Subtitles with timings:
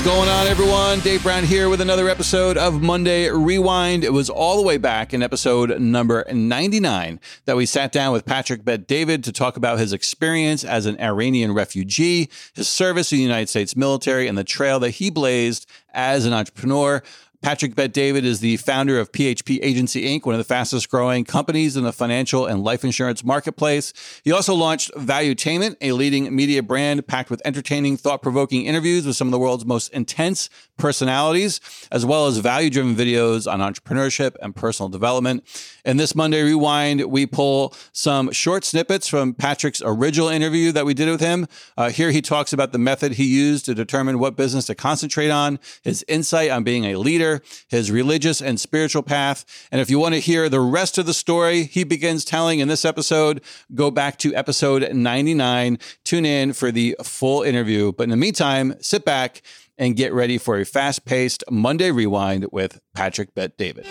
[0.00, 1.00] is going on, everyone?
[1.00, 4.02] Dave Brown here with another episode of Monday Rewind.
[4.02, 8.24] It was all the way back in episode number 99 that we sat down with
[8.24, 13.18] Patrick Bet David to talk about his experience as an Iranian refugee, his service in
[13.18, 17.02] the United States military, and the trail that he blazed as an entrepreneur.
[17.42, 21.24] Patrick Bet David is the founder of PHP Agency Inc., one of the fastest growing
[21.24, 23.94] companies in the financial and life insurance marketplace.
[24.22, 29.16] He also launched Valuetainment, a leading media brand packed with entertaining, thought provoking interviews with
[29.16, 34.36] some of the world's most intense personalities, as well as value driven videos on entrepreneurship
[34.42, 35.42] and personal development.
[35.86, 40.92] In this Monday Rewind, we pull some short snippets from Patrick's original interview that we
[40.92, 41.46] did with him.
[41.78, 45.30] Uh, here he talks about the method he used to determine what business to concentrate
[45.30, 47.29] on, his insight on being a leader
[47.68, 49.44] his religious and spiritual path.
[49.70, 52.68] And if you want to hear the rest of the story he begins telling in
[52.68, 53.42] this episode,
[53.74, 55.78] go back to episode 99.
[56.04, 57.92] Tune in for the full interview.
[57.92, 59.42] But in the meantime, sit back
[59.78, 63.86] and get ready for a fast paced Monday rewind with Patrick Bet David.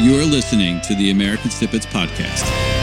[0.00, 2.73] You're listening to the American Snippets Podcast.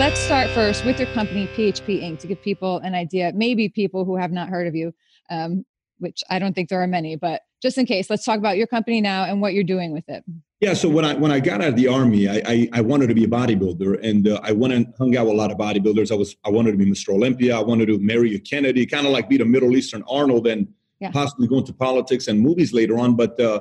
[0.00, 4.06] Let's start first with your company, PHP Inc., to give people an idea, maybe people
[4.06, 4.94] who have not heard of you,
[5.28, 5.66] um,
[5.98, 8.66] which I don't think there are many, but just in case, let's talk about your
[8.66, 10.24] company now and what you're doing with it.
[10.58, 13.08] Yeah, so when I when I got out of the army, I I, I wanted
[13.08, 15.58] to be a bodybuilder, and uh, I went and hung out with a lot of
[15.58, 16.10] bodybuilders.
[16.10, 17.10] I was I wanted to be Mr.
[17.10, 17.58] Olympia.
[17.58, 20.66] I wanted to marry a Kennedy, kind of like be the Middle Eastern Arnold, and
[21.00, 21.10] yeah.
[21.10, 23.16] possibly go into politics and movies later on.
[23.16, 23.60] But uh,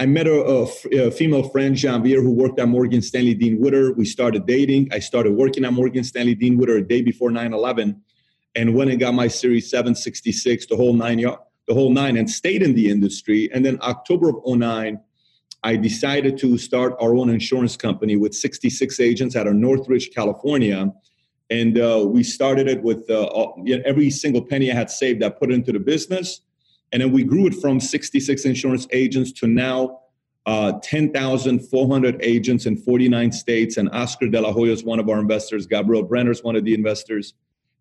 [0.00, 0.66] I met a,
[1.10, 3.92] female friend, Janvier, who worked at Morgan Stanley Dean Witter.
[3.92, 4.88] We started dating.
[4.92, 8.00] I started working at Morgan Stanley Dean Witter a day before 9 11
[8.54, 12.62] and went and got my Series 766, the whole nine, the whole nine, and stayed
[12.62, 13.50] in the industry.
[13.52, 14.98] And then October of 09,
[15.64, 20.90] I decided to start our own insurance company with 66 agents out of Northridge, California.
[21.50, 23.26] And uh, we started it with uh,
[23.84, 26.40] every single penny I had saved, I put into the business
[26.92, 30.00] and then we grew it from 66 insurance agents to now
[30.46, 33.76] uh, 10,400 agents in 49 states.
[33.76, 35.66] And Oscar De La Hoya is one of our investors.
[35.66, 37.34] Gabriel Brenner is one of the investors.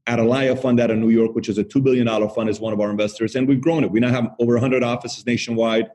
[0.08, 2.80] Atalaya Fund out of New York, which is a $2 billion fund, is one of
[2.80, 3.36] our investors.
[3.36, 3.92] And we've grown it.
[3.92, 5.90] We now have over 100 offices nationwide.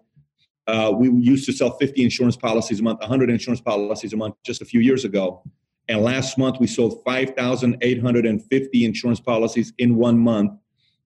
[0.67, 4.35] Uh, we used to sell 50 insurance policies a month, 100 insurance policies a month
[4.45, 5.43] just a few years ago.
[5.89, 10.53] And last month, we sold 5,850 insurance policies in one month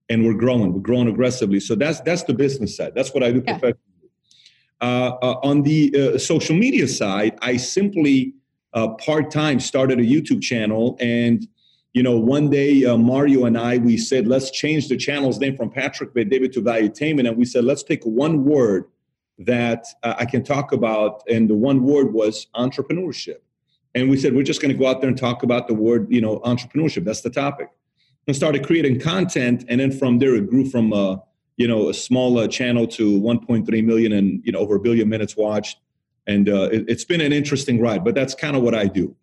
[0.09, 0.73] and we're growing.
[0.73, 1.61] We're growing aggressively.
[1.61, 2.93] So that's that's the business side.
[2.95, 3.59] That's what I do yeah.
[3.59, 3.83] professionally.
[4.81, 8.35] Uh, uh, on the uh, social media side, I simply
[8.75, 11.47] uh, part time started a YouTube channel, and
[11.95, 15.57] you know, one day uh, Mario and I we said let's change the channel's name
[15.57, 18.85] from Patrick Bet David to Valuetainment, and we said let's pick one word
[19.41, 23.39] that uh, I can talk about, and the one word was entrepreneurship.
[23.95, 26.07] And we said we're just going to go out there and talk about the word,
[26.11, 27.05] you know, entrepreneurship.
[27.05, 27.71] That's the topic
[28.29, 29.65] and started creating content.
[29.69, 31.17] And then from there, it grew from a, uh,
[31.57, 35.09] you know, a small uh, channel to 1.3 million and, you know, over a billion
[35.09, 35.79] minutes watched.
[36.29, 39.17] And uh, it, it's been an interesting ride, but that's kind of what I do.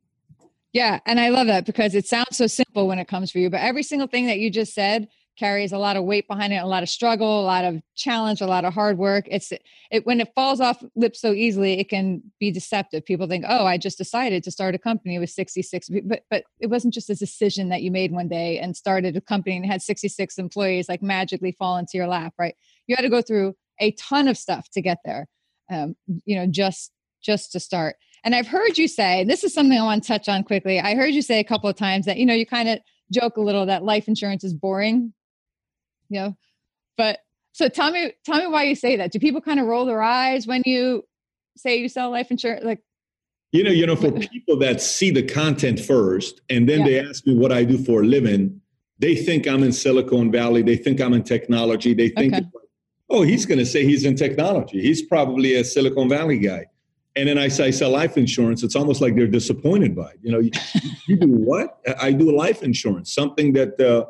[0.73, 0.99] Yeah.
[1.05, 3.61] And I love that because it sounds so simple when it comes for you, but
[3.61, 5.07] every single thing that you just said
[5.37, 8.41] carries a lot of weight behind it, a lot of struggle, a lot of challenge,
[8.41, 9.25] a lot of hard work.
[9.29, 9.51] It's
[9.91, 13.05] it when it falls off lips so easily, it can be deceptive.
[13.05, 16.67] People think, "Oh, I just decided to start a company with 66," but but it
[16.67, 19.81] wasn't just a decision that you made one day and started a company and had
[19.81, 22.55] 66 employees like magically fall into your lap, right?
[22.87, 25.27] You had to go through a ton of stuff to get there.
[25.71, 26.91] Um, you know, just
[27.21, 27.95] just to start.
[28.23, 30.79] And I've heard you say, and this is something I want to touch on quickly.
[30.79, 32.79] I heard you say a couple of times that you know you kind of
[33.11, 35.13] joke a little that life insurance is boring
[36.09, 36.35] you know
[36.97, 37.19] but
[37.51, 40.01] so tell me tell me why you say that do people kind of roll their
[40.01, 41.03] eyes when you
[41.57, 42.79] say you sell life insurance like
[43.51, 46.85] you know you know for people that see the content first and then yeah.
[46.85, 48.61] they ask me what i do for a living
[48.99, 52.45] they think i'm in silicon valley they think i'm in technology they think okay.
[53.09, 56.65] oh he's going to say he's in technology he's probably a silicon valley guy
[57.15, 58.61] and then I say I sell life insurance.
[58.63, 60.19] It's almost like they're disappointed by it.
[60.21, 60.51] You know, you,
[61.07, 61.79] you do what?
[61.99, 64.05] I do life insurance, something that uh,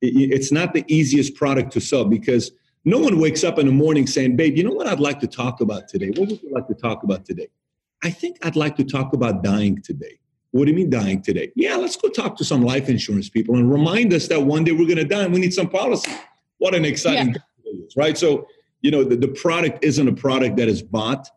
[0.00, 2.52] it's not the easiest product to sell because
[2.84, 5.26] no one wakes up in the morning saying, babe, you know what I'd like to
[5.26, 6.08] talk about today?
[6.16, 7.48] What would you like to talk about today?
[8.02, 10.18] I think I'd like to talk about dying today.
[10.52, 11.52] What do you mean dying today?
[11.56, 14.72] Yeah, let's go talk to some life insurance people and remind us that one day
[14.72, 16.10] we're going to die and we need some policy.
[16.58, 17.34] What an exciting
[17.64, 17.84] yeah.
[17.84, 18.16] is, right?
[18.16, 18.46] So,
[18.80, 21.28] you know, the, the product isn't a product that is bought.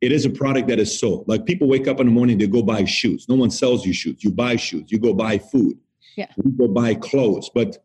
[0.00, 1.26] It is a product that is sold.
[1.26, 3.26] Like people wake up in the morning, they go buy shoes.
[3.28, 4.22] No one sells you shoes.
[4.22, 4.84] You buy shoes.
[4.92, 5.76] You go buy food.
[6.16, 6.26] Yeah.
[6.42, 7.50] You go buy clothes.
[7.52, 7.78] But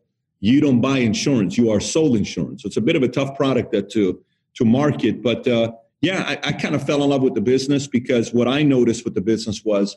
[0.46, 3.36] you don't buy insurance you are sold insurance so it's a bit of a tough
[3.36, 4.22] product that to
[4.54, 7.86] to market but uh, yeah I, I, kind of fell in love with the business
[7.86, 9.96] because what i noticed with the business was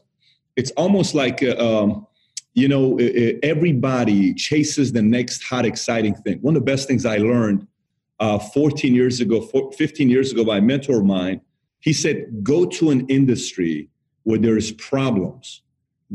[0.56, 2.08] it's almost like uh, um,
[2.54, 2.98] you know,
[3.44, 6.40] everybody chases the next hot, exciting thing.
[6.42, 7.68] One of the best things I learned
[8.20, 9.42] uh, 14 years ago,
[9.78, 11.42] 15 years ago by a mentor of mine,
[11.80, 13.90] he said, go to an industry
[14.24, 15.62] where there's problems,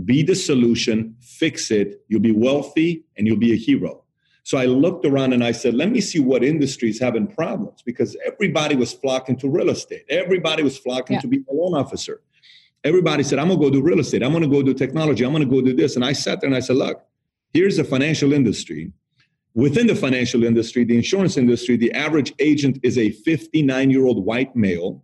[0.05, 4.04] be the solution, fix it, you'll be wealthy, and you'll be a hero.
[4.45, 8.15] So I looked around and I said, let me see what industries having problems because
[8.27, 10.05] everybody was flocking to real estate.
[10.11, 11.21] Everybody was flocking yeah.
[11.21, 12.21] to be a loan officer.
[12.85, 14.23] Everybody said, I'm gonna go do real estate.
[14.23, 15.25] I'm gonna go do technology.
[15.25, 15.97] I'm gonna go do this.
[15.97, 17.03] And I sat there and I said, look,
[17.55, 18.93] here's the financial industry.
[19.55, 24.27] Within the financial industry, the insurance industry, the average agent is a 59 year old
[24.27, 25.03] white male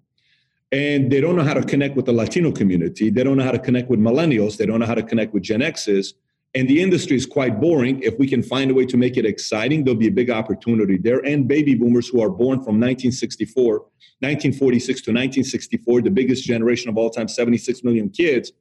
[0.70, 3.08] and they don't know how to connect with the Latino community.
[3.08, 4.58] They don't know how to connect with millennials.
[4.58, 6.12] They don't know how to connect with Gen X's
[6.54, 8.02] and the industry is quite boring.
[8.02, 10.98] If we can find a way to make it exciting, there'll be a big opportunity
[10.98, 11.24] there.
[11.24, 16.96] And baby boomers who are born from 1964, 1946 to 1964, the biggest generation of
[16.96, 18.52] all time, 76 million kids,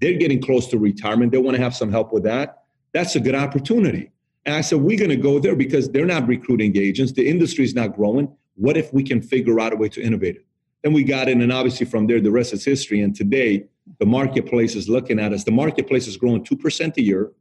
[0.00, 1.30] they're getting close to retirement.
[1.32, 2.64] They want to have some help with that.
[2.92, 4.10] That's a good opportunity.
[4.46, 7.12] And I said, we're going to go there because they're not recruiting agents.
[7.12, 8.34] The industry is not growing.
[8.54, 10.46] What if we can figure out a way to innovate it?
[10.82, 13.00] Then we got in, and obviously from there, the rest is history.
[13.00, 13.66] And today,
[13.98, 15.44] the marketplace is looking at us.
[15.44, 17.32] The marketplace is growing 2% a year,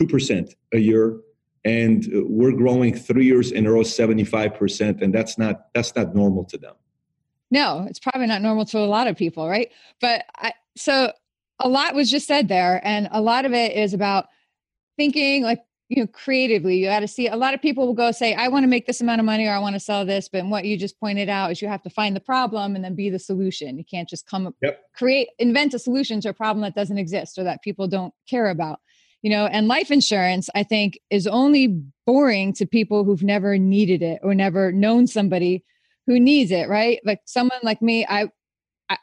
[0.00, 1.20] 2% a year.
[1.64, 5.00] And uh, we're growing three years in a row, 75%.
[5.00, 6.74] And that's not, that's not normal to them.
[7.50, 9.70] No, it's probably not normal to a lot of people, right?
[10.00, 11.12] But I, so
[11.60, 12.80] a lot was just said there.
[12.84, 14.26] And a lot of it is about
[14.96, 18.10] thinking like you know creatively you got to see a lot of people will go
[18.10, 20.28] say i want to make this amount of money or i want to sell this
[20.28, 22.94] but what you just pointed out is you have to find the problem and then
[22.94, 24.80] be the solution you can't just come up yep.
[24.94, 28.48] create invent a solution to a problem that doesn't exist or that people don't care
[28.48, 28.80] about
[29.22, 34.02] you know and life insurance i think is only boring to people who've never needed
[34.02, 35.62] it or never known somebody
[36.06, 38.26] who needs it right like someone like me i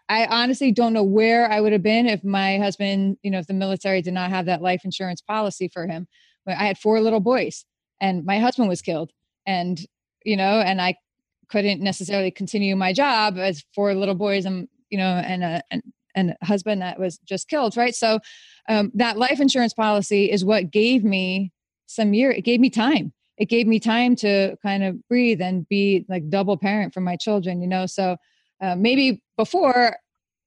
[0.07, 3.48] I, honestly don't know where I would have been if my husband, you know, if
[3.48, 6.07] the military did not have that life insurance policy for him.
[6.48, 7.66] I had four little boys
[8.00, 9.12] and my husband was killed.
[9.46, 9.80] And,
[10.26, 10.96] you know, and I
[11.48, 15.84] couldn't necessarily continue my job as four little boys and, you know, and a, and,
[16.16, 17.78] and a husband that was just killed.
[17.78, 17.96] Right.
[17.96, 18.20] So
[18.68, 21.52] um, that life insurance policy is what gave me
[21.86, 22.32] some year.
[22.32, 23.14] It gave me time.
[23.38, 27.16] It gave me time to kind of breathe and be like double parent for my
[27.16, 27.86] children, you know?
[27.86, 28.18] So
[28.62, 29.96] uh, maybe before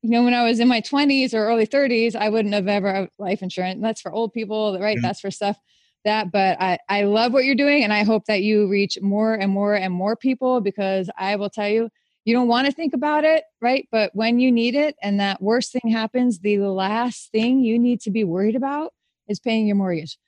[0.03, 2.93] you know, when I was in my 20s or early 30s, I wouldn't have ever
[2.93, 3.81] had life insurance.
[3.81, 4.99] That's for old people, right?
[5.01, 5.57] That's for stuff
[6.05, 9.35] that but I, I love what you're doing and i hope that you reach more
[9.35, 11.91] and more and more people because i will tell you
[12.25, 13.89] you don't want to think about it right?
[13.91, 18.01] But when you need it and that worst thing happens the last thing you need
[18.03, 18.93] to be worried about
[19.27, 20.19] is paying your mortgage.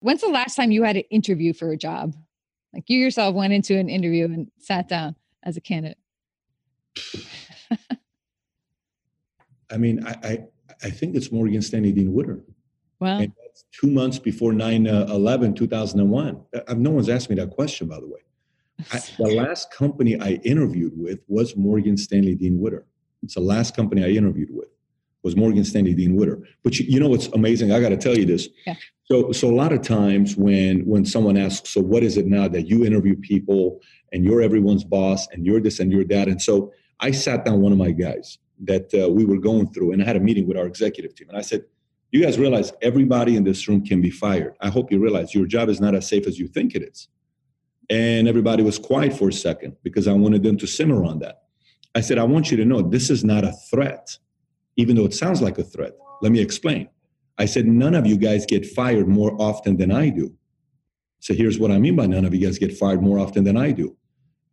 [0.00, 2.14] When's the last time you had an interview for a job?
[2.72, 5.98] Like you yourself went into an interview and sat down as a candidate.
[9.70, 10.38] I mean I, I
[10.82, 12.40] I think it's Morgan Stanley Dean Witter.
[13.00, 13.18] Wow.
[13.18, 16.40] And that's two months before 9 uh, 11, 2001.
[16.54, 18.20] Uh, no one's asked me that question, by the way.
[18.92, 22.86] I, the last company I interviewed with was Morgan Stanley Dean Witter.
[23.22, 24.68] It's the last company I interviewed with
[25.22, 26.40] was Morgan Stanley Dean Witter.
[26.64, 27.72] But you, you know what's amazing?
[27.72, 28.48] I got to tell you this.
[28.66, 28.74] Yeah.
[29.04, 32.48] So, so a lot of times when when someone asks, so what is it now
[32.48, 33.80] that you interview people
[34.12, 37.60] and you're everyone's boss and you're this and you're that, and so I sat down
[37.60, 40.46] one of my guys that uh, we were going through, and I had a meeting
[40.46, 41.64] with our executive team, and I said,
[42.10, 44.54] "You guys realize everybody in this room can be fired.
[44.60, 47.08] I hope you realize your job is not as safe as you think it is."
[47.90, 51.42] And everybody was quiet for a second because I wanted them to simmer on that.
[51.94, 54.18] I said, "I want you to know this is not a threat,
[54.76, 55.92] even though it sounds like a threat.
[56.22, 56.88] Let me explain."
[57.38, 60.34] I said, "None of you guys get fired more often than I do."
[61.20, 63.56] So here's what I mean by none of you guys get fired more often than
[63.56, 63.96] I do.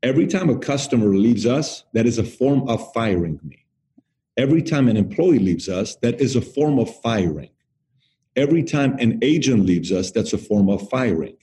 [0.03, 3.65] Every time a customer leaves us, that is a form of firing me.
[4.39, 7.49] Every time an employee leaves us, that is a form of firing.
[8.37, 11.35] Every time an agent leaves us, that's a form of firing.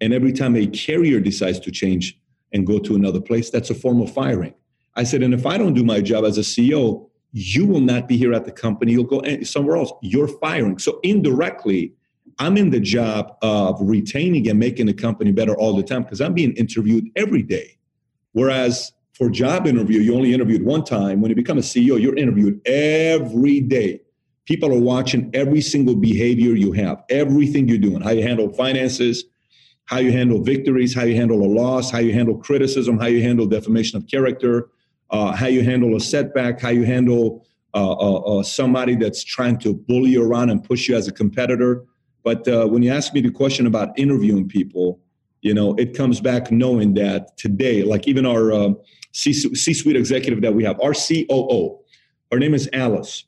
[0.00, 2.18] And every time a carrier decides to change
[2.54, 4.54] and go to another place, that's a form of firing.
[4.96, 8.08] I said, and if I don't do my job as a CEO, you will not
[8.08, 8.92] be here at the company.
[8.92, 9.92] You'll go somewhere else.
[10.00, 10.78] You're firing.
[10.78, 11.92] So indirectly,
[12.38, 16.22] I'm in the job of retaining and making the company better all the time because
[16.22, 17.76] I'm being interviewed every day.
[18.32, 21.20] Whereas for job interview, you only interviewed one time.
[21.20, 24.00] When you become a CEO, you're interviewed every day.
[24.44, 29.24] People are watching every single behavior you have, everything you're doing, how you handle finances,
[29.86, 33.20] how you handle victories, how you handle a loss, how you handle criticism, how you
[33.20, 34.68] handle defamation of character,
[35.10, 37.44] uh, how you handle a setback, how you handle
[37.74, 41.12] uh, uh, uh somebody that's trying to bully you around and push you as a
[41.12, 41.84] competitor.
[42.22, 45.00] But uh, when you ask me the question about interviewing people,
[45.42, 48.74] you know, it comes back knowing that today, like even our
[49.26, 51.80] uh, C suite executive that we have, our COO.
[52.30, 53.24] Her name is Alice.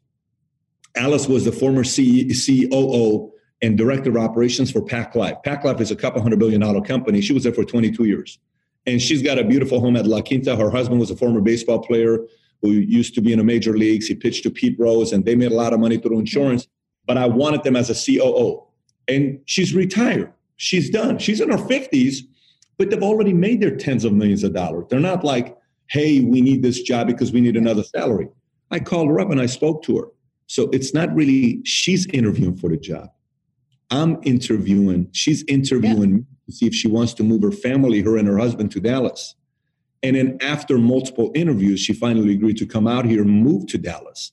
[0.96, 3.32] Alice was the former COO
[3.62, 5.36] and director of operations for Pac Life.
[5.44, 7.20] Pac Life is a couple hundred billion dollar company.
[7.20, 8.38] She was there for 22 years.
[8.86, 10.56] And she's got a beautiful home at La Quinta.
[10.56, 12.18] Her husband was a former baseball player
[12.62, 14.06] who used to be in the major leagues.
[14.06, 16.66] He pitched to Pete Rose, and they made a lot of money through insurance.
[17.06, 18.66] But I wanted them as a COO.
[19.08, 20.32] And she's retired.
[20.56, 21.18] She's done.
[21.18, 22.18] She's in her 50s,
[22.78, 24.86] but they've already made their tens of millions of dollars.
[24.88, 25.56] They're not like,
[25.90, 28.28] hey, we need this job because we need another salary.
[28.70, 30.06] I called her up and I spoke to her.
[30.46, 33.08] So it's not really she's interviewing for the job.
[33.90, 36.46] I'm interviewing, she's interviewing yeah.
[36.46, 39.34] to see if she wants to move her family, her and her husband to Dallas.
[40.02, 43.78] And then after multiple interviews, she finally agreed to come out here and move to
[43.78, 44.32] Dallas.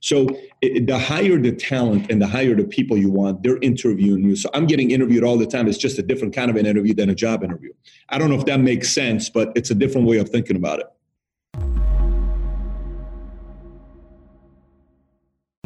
[0.00, 0.28] So
[0.60, 4.36] it, the higher the talent and the higher the people you want, they're interviewing you.
[4.36, 5.66] So I'm getting interviewed all the time.
[5.66, 7.72] It's just a different kind of an interview than a job interview.
[8.10, 10.80] I don't know if that makes sense, but it's a different way of thinking about
[10.80, 10.86] it.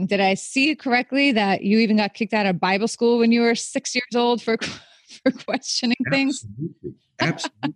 [0.09, 3.43] Did I see correctly that you even got kicked out of Bible school when you
[3.43, 4.57] were six years old for
[5.23, 6.45] for questioning things?
[6.45, 6.95] Absolutely.
[7.21, 7.75] Absolutely.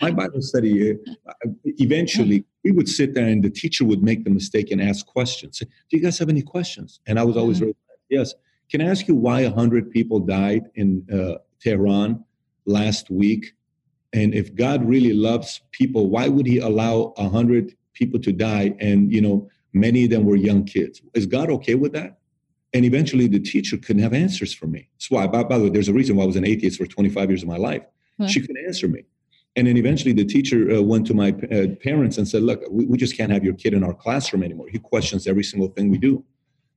[0.00, 1.32] My Bible study, uh,
[1.64, 5.58] eventually, we would sit there and the teacher would make the mistake and ask questions.
[5.58, 7.00] Do you guys have any questions?
[7.06, 7.70] And I was always, mm-hmm.
[8.08, 8.34] yes.
[8.70, 12.24] Can I ask you why 100 people died in uh, Tehran
[12.64, 13.54] last week?
[14.12, 18.74] And if God really loves people, why would he allow 100 people to die?
[18.80, 21.00] And, you know, Many of them were young kids.
[21.14, 22.18] Is God okay with that?
[22.72, 24.88] And eventually the teacher couldn't have answers for me.
[24.94, 26.86] That's why, by, by the way, there's a reason why I was an atheist for
[26.86, 27.82] 25 years of my life.
[28.20, 28.28] Huh.
[28.28, 29.04] She couldn't answer me.
[29.56, 32.86] And then eventually the teacher uh, went to my uh, parents and said, Look, we,
[32.86, 34.68] we, just can't have your kid in our classroom anymore.
[34.70, 36.24] He questions every single thing we do.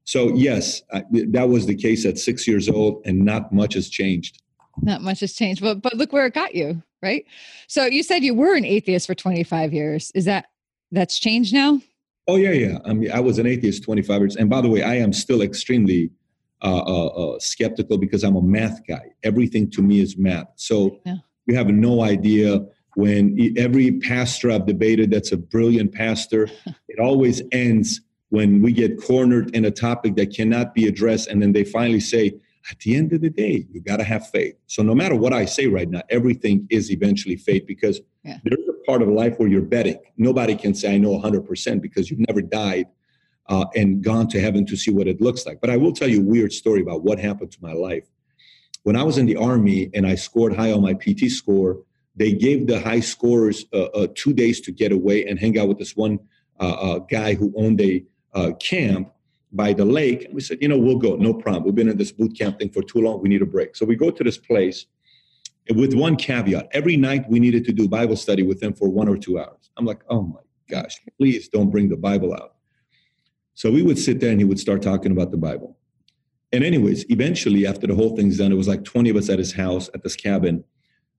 [0.06, 3.90] So, yes, I, that was the case at six years old, and not much has
[3.90, 4.42] changed.
[4.82, 5.62] Not much has changed.
[5.62, 7.26] But, but look where it got you, right?
[7.68, 10.12] So, you said you were an atheist for 25 years.
[10.16, 10.48] Is that
[10.92, 11.80] that's changed now?
[12.28, 12.78] Oh yeah, yeah.
[12.86, 15.42] I mean, I was an atheist 25 years, and by the way, I am still
[15.42, 16.12] extremely
[16.62, 19.12] uh, uh, uh, skeptical because I'm a math guy.
[19.24, 20.48] Everything to me is math.
[20.56, 21.16] So yeah.
[21.46, 22.66] you have no idea
[22.96, 26.48] when every pastor I've debated that's a brilliant pastor,
[26.88, 28.00] it always ends
[28.30, 32.00] when we get cornered in a topic that cannot be addressed, and then they finally
[32.00, 32.40] say,
[32.72, 34.56] at the end of the day, you got to have faith.
[34.68, 38.38] So no matter what I say right now, everything is eventually faith because yeah.
[38.44, 40.00] there's a part of life where you're betting.
[40.18, 42.88] Nobody can say I know 100% because you've never died
[43.50, 45.60] uh, and gone to heaven to see what it looks like.
[45.62, 48.08] But I will tell you a weird story about what happened to my life.
[48.84, 51.80] When I was in the army and I scored high on my PT score,
[52.16, 55.68] they gave the high scorers uh, uh, two days to get away and hang out
[55.68, 56.20] with this one
[56.60, 59.12] uh, uh, guy who owned a uh, camp
[59.52, 60.26] by the lake.
[60.26, 61.64] And we said, you know, we'll go, no problem.
[61.64, 63.22] We've been in this boot camp thing for too long.
[63.22, 63.76] We need a break.
[63.76, 64.86] So we go to this place
[65.70, 66.68] with one caveat.
[66.72, 69.70] Every night we needed to do Bible study with him for one or two hours.
[69.78, 70.40] I'm like, oh my
[70.70, 72.56] gosh, please don't bring the Bible out.
[73.54, 75.78] So we would sit there and he would start talking about the Bible.
[76.52, 79.40] And anyways, eventually after the whole thing's done, it was like 20 of us at
[79.40, 80.64] his house at this cabin.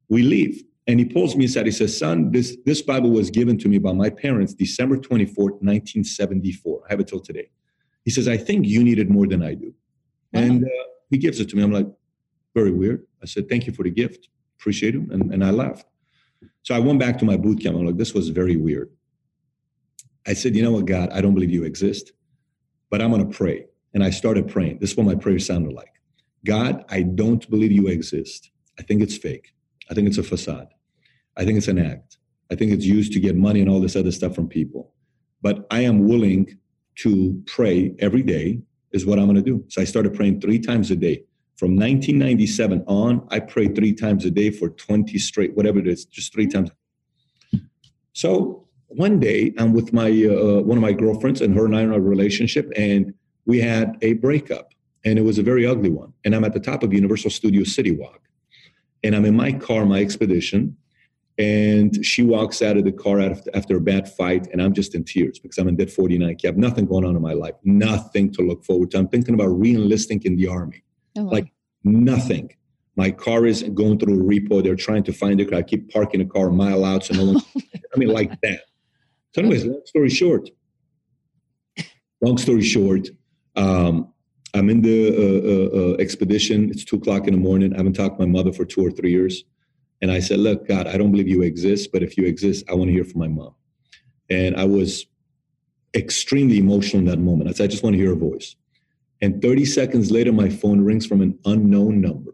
[0.08, 0.62] We leave.
[0.86, 1.66] And he pulls me aside.
[1.66, 5.62] He says, Son, this, this Bible was given to me by my parents December 24th,
[5.62, 6.82] 1974.
[6.86, 7.48] I have it till today.
[8.04, 9.72] He says, I think you need it more than I do.
[10.34, 11.62] And uh, he gives it to me.
[11.62, 11.86] I'm like,
[12.54, 13.06] very weird.
[13.24, 14.28] I said, thank you for the gift.
[14.60, 15.00] Appreciate it.
[15.10, 15.86] And, and I left.
[16.62, 17.76] So I went back to my boot camp.
[17.76, 18.90] I'm like, this was very weird.
[20.26, 22.12] I said, you know what, God, I don't believe you exist,
[22.90, 23.66] but I'm going to pray.
[23.94, 24.78] And I started praying.
[24.78, 25.94] This is what my prayer sounded like
[26.44, 28.50] God, I don't believe you exist.
[28.78, 29.54] I think it's fake.
[29.90, 30.68] I think it's a facade.
[31.36, 32.18] I think it's an act.
[32.50, 34.92] I think it's used to get money and all this other stuff from people.
[35.40, 36.58] But I am willing
[36.96, 38.60] to pray every day
[38.92, 39.64] is what I'm going to do.
[39.68, 41.24] So I started praying three times a day.
[41.56, 46.04] From 1997 on, I prayed three times a day for 20 straight, whatever it is,
[46.04, 46.70] just three times.
[48.12, 51.80] So one day, I'm with my uh, one of my girlfriends, and her and I
[51.80, 53.12] are in a relationship, and
[53.44, 54.72] we had a breakup,
[55.04, 56.12] and it was a very ugly one.
[56.24, 58.20] And I'm at the top of Universal Studios City Walk,
[59.02, 60.76] and I'm in my car, my expedition,
[61.38, 64.94] and she walks out of the car after, after a bad fight, and I'm just
[64.94, 67.54] in tears because I'm in dead 49 I have Nothing going on in my life,
[67.64, 68.98] nothing to look forward to.
[68.98, 70.83] I'm thinking about re-enlisting in the army,
[71.16, 71.30] oh, wow.
[71.30, 71.52] like
[71.84, 72.50] nothing.
[72.96, 74.62] My car is going through a repo.
[74.62, 75.52] They're trying to find it.
[75.52, 77.42] I keep parking the car a mile out, so no one.
[77.56, 78.60] I mean, like that.
[79.34, 80.50] So, anyways, long story short.
[82.20, 83.08] Long story short,
[83.56, 84.12] um,
[84.54, 86.70] I'm in the uh, uh, uh, expedition.
[86.70, 87.74] It's two o'clock in the morning.
[87.74, 89.44] I haven't talked to my mother for two or three years.
[90.00, 92.74] And I said, Look, God, I don't believe you exist, but if you exist, I
[92.74, 93.54] want to hear from my mom.
[94.30, 95.06] And I was
[95.94, 97.50] extremely emotional in that moment.
[97.50, 98.56] I said, I just want to hear her voice.
[99.24, 102.32] And 30 seconds later, my phone rings from an unknown number.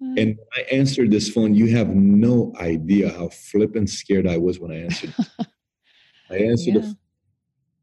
[0.00, 1.56] And I answered this phone.
[1.56, 5.12] You have no idea how flippant scared I was when I answered.
[6.30, 6.90] I answered yeah.
[6.90, 6.96] it.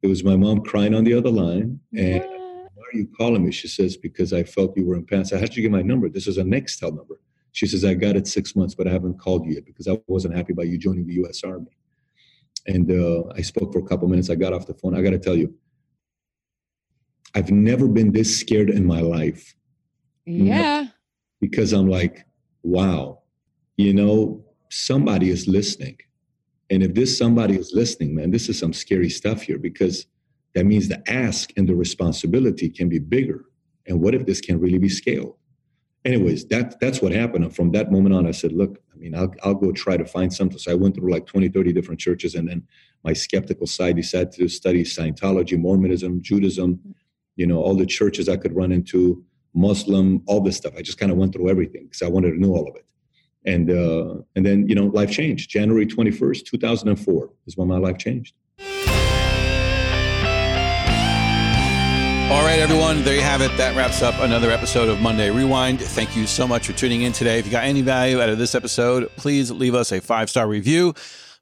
[0.03, 1.81] It was my mom crying on the other line.
[1.93, 2.88] And what?
[2.93, 3.51] are you calling me?
[3.51, 5.34] She says, Because I felt you were in pants.
[5.34, 6.07] I had you get my number.
[6.07, 7.19] This is a Nextel number.
[7.51, 9.98] She says, I got it six months, but I haven't called you yet because I
[10.07, 11.77] wasn't happy about you joining the US Army.
[12.65, 14.29] And uh, I spoke for a couple minutes.
[14.29, 14.95] I got off the phone.
[14.95, 15.53] I got to tell you,
[17.35, 19.55] I've never been this scared in my life.
[20.25, 20.87] Yeah.
[21.41, 22.25] Because I'm like,
[22.63, 23.19] wow,
[23.77, 25.97] you know, somebody is listening.
[26.69, 30.07] And if this somebody is listening, man, this is some scary stuff here because
[30.55, 33.45] that means the ask and the responsibility can be bigger.
[33.85, 35.35] And what if this can really be scaled?
[36.05, 37.43] Anyways, that that's what happened.
[37.43, 40.05] And from that moment on, I said, look, I mean, I'll, I'll go try to
[40.05, 40.57] find something.
[40.57, 42.35] So I went through like 20, 30 different churches.
[42.35, 42.63] And then
[43.03, 46.79] my skeptical side decided to study Scientology, Mormonism, Judaism,
[47.35, 49.23] you know, all the churches I could run into,
[49.53, 50.73] Muslim, all this stuff.
[50.77, 52.85] I just kind of went through everything because I wanted to know all of it.
[53.45, 55.49] And uh, and then you know, life changed.
[55.49, 58.33] January twenty first, two thousand and four, is when my life changed.
[62.27, 63.55] All right, everyone, there you have it.
[63.55, 65.79] That wraps up another episode of Monday Rewind.
[65.79, 67.37] Thank you so much for tuning in today.
[67.37, 70.47] If you got any value out of this episode, please leave us a five star
[70.47, 70.95] review.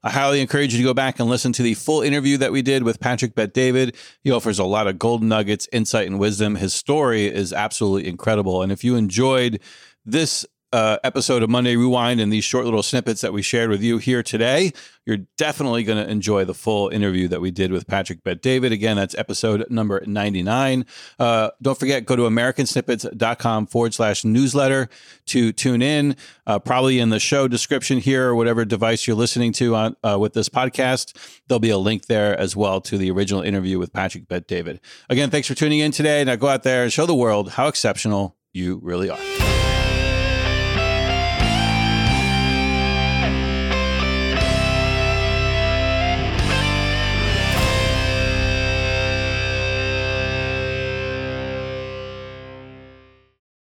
[0.06, 2.60] I highly encourage you to go back and listen to the full interview that we
[2.60, 3.96] did with Patrick Bet David.
[4.22, 6.56] He offers a lot of golden nuggets, insight, and wisdom.
[6.56, 8.60] His story is absolutely incredible.
[8.60, 9.60] And if you enjoyed
[10.04, 10.44] this
[10.74, 13.98] uh, episode of Monday Rewind and these short little snippets that we shared with you
[13.98, 14.72] here today,
[15.06, 18.72] you're definitely going to enjoy the full interview that we did with Patrick Bet David.
[18.72, 20.84] Again, that's episode number 99.
[21.16, 24.88] Uh, don't forget, go to americansnippets.com forward slash newsletter
[25.26, 26.16] to tune in.
[26.44, 30.18] Uh, probably in the show description here or whatever device you're listening to on uh,
[30.18, 31.16] with this podcast,
[31.46, 34.80] there'll be a link there as well to the original interview with Patrick Bet David.
[35.08, 36.24] Again, thanks for tuning in today.
[36.24, 39.43] Now go out there and show the world how exceptional you really are.